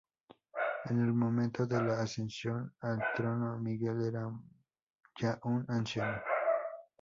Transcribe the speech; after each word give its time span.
En 0.85 0.99
el 0.99 1.13
momento 1.13 1.67
de 1.67 1.77
su 1.77 1.91
ascensión 1.91 2.73
al 2.81 3.03
trono, 3.15 3.59
Miguel 3.59 4.01
era 4.03 4.31
ya 5.19 5.39
un 5.43 5.63
anciano. 5.69 6.19